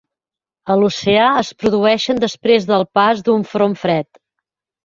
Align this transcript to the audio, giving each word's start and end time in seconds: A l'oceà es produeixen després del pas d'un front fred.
A 0.75 0.77
l'oceà 0.83 1.27
es 1.41 1.51
produeixen 1.65 2.23
després 2.25 2.65
del 2.73 2.89
pas 3.01 3.25
d'un 3.29 3.47
front 3.55 3.81
fred. 3.83 4.11